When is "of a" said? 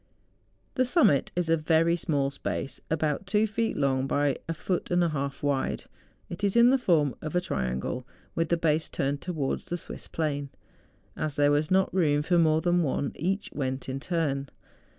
7.21-7.39